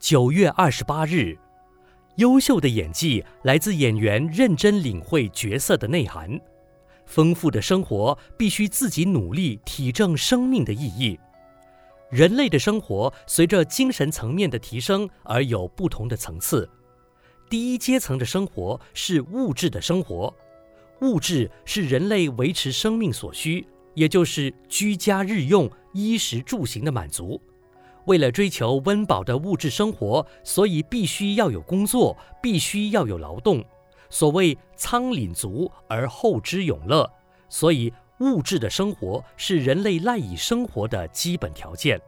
[0.00, 1.36] 九月二十八日，
[2.16, 6.40] 优秀的演技来自演员认真领会角色的内涵。
[7.04, 11.20] 丰富的生活必须自己努力体证生命的意义。
[12.08, 16.66] 人类的生活随着精神层面的提升而有不同的层次。
[17.50, 20.34] 第一阶层的生活是物质的生活，
[21.02, 27.38] 物质是人类维持生命所需，也就是居家日用、衣食住行的满足。
[28.06, 33.64] 为了追求温饱的物质生活，所以必须要有工作，必须要有劳动。
[34.08, 37.10] 所谓仓廩足而后知永乐，
[37.48, 37.92] 所以。
[38.20, 41.98] 物质的生活是人类赖以生活的基本条件。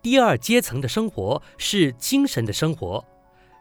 [0.00, 3.04] 第二阶层的生活是精神的生活。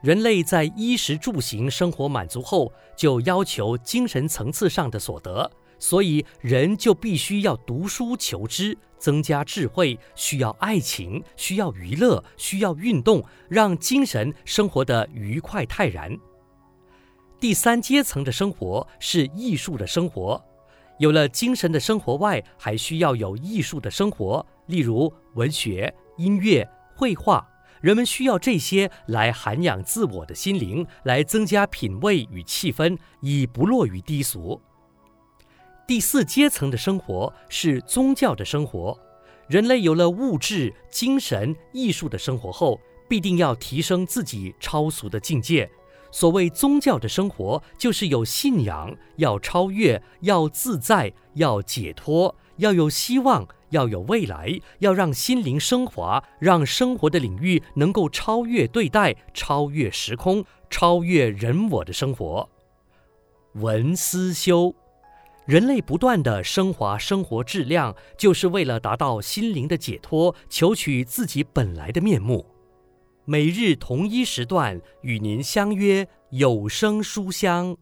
[0.02, 16.18] 人类在衣食住行生活满足后，就要求精神层次上的所得，所以人就必须要读书求知，增加智慧，需要爱情，需要娱乐，需要运动，让精神生活得愉快泰然。
[17.40, 20.44] 第三阶层的生活是艺术的生活。
[20.98, 27.48] 有了精神的生活外，还需要有艺术的生活，例如文学、音乐、绘画。
[27.80, 34.60] 人们需要这些来涵养自我的心灵，来增加品味与气氛，以不落于低俗。
[35.88, 39.00] 第四阶层的生活是宗教的生活。
[39.48, 45.70] 人类有了物质、精神、艺术的生活后，必定要提升自己超俗的境界。
[46.12, 62.50] 所谓宗教的生活，就是有信仰，要超越，要自在，要解脱，要有希望，要有未来，要让心灵升华，让生活的领域能够超越对待，超越时空，超越人我的生活。
[63.54, 64.76] 闻思修，
[65.48, 72.46] 人类不断的升华生活质量，就是为了达到心灵的解脱，求取自己本来的面目。
[73.24, 77.78] 每日同一时段与您相约有声书香。